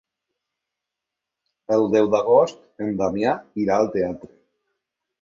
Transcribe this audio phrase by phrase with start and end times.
[1.77, 4.35] El deu d'agost en Damià irà al teatre.